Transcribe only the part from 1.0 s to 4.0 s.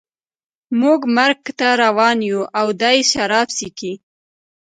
مرګ ته روان یو او دی شراب څښي